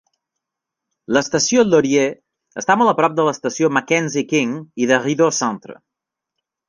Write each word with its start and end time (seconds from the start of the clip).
L'estació 1.17 1.65
Laurier 1.73 2.07
està 2.63 2.77
molt 2.81 2.93
a 2.93 2.95
prop 3.01 3.17
de 3.19 3.25
l'estació 3.27 3.69
Mackenzie 3.79 4.25
King 4.33 4.57
i 4.85 4.89
de 4.93 4.99
Rideau 5.05 5.35
Centre. 5.43 5.77